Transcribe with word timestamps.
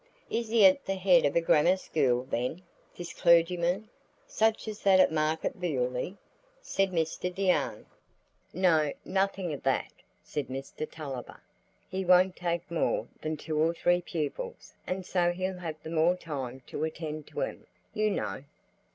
"Is 0.31 0.49
he 0.49 0.65
at 0.65 0.83
the 0.85 0.95
head 0.95 1.25
of 1.25 1.35
a 1.35 1.41
grammar 1.41 1.77
school, 1.77 2.23
then, 2.23 2.63
this 2.97 3.13
clergyman, 3.13 3.87
such 4.25 4.67
as 4.67 4.81
that 4.81 4.99
at 4.99 5.11
Market 5.11 5.61
Bewley?" 5.61 6.17
said 6.59 6.89
Mr 6.91 7.31
Deane. 7.31 7.85
"No, 8.51 8.93
nothing 9.05 9.53
of 9.53 9.61
that," 9.61 9.93
said 10.23 10.47
Mr 10.47 10.89
Tulliver. 10.89 11.39
"He 11.87 12.03
won't 12.03 12.35
take 12.35 12.71
more 12.71 13.09
than 13.21 13.37
two 13.37 13.59
or 13.61 13.75
three 13.75 14.01
pupils, 14.01 14.73
and 14.87 15.05
so 15.05 15.31
he'll 15.33 15.59
have 15.59 15.75
the 15.83 15.91
more 15.91 16.15
time 16.15 16.61
to 16.65 16.83
attend 16.83 17.27
to 17.27 17.41
'em, 17.43 17.67
you 17.93 18.09
know." 18.09 18.43